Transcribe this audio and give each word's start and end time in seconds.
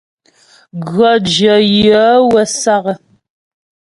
Gʉɔ́ 0.87 1.13
jyə 1.31 1.53
yaə̌ 1.83 2.13
wə́ 2.31 2.45
sǎk. 2.59 2.85